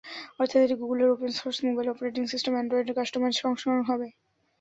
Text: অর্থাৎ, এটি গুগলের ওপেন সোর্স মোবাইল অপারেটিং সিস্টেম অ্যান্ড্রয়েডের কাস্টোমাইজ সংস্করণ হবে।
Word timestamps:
অর্থাৎ, 0.39 0.59
এটি 0.61 0.75
গুগলের 0.81 1.09
ওপেন 1.09 1.31
সোর্স 1.39 1.57
মোবাইল 1.65 1.87
অপারেটিং 1.89 2.23
সিস্টেম 2.27 2.53
অ্যান্ড্রয়েডের 2.55 2.97
কাস্টোমাইজ 2.97 3.35
সংস্করণ 3.37 3.81
হবে। 3.89 4.07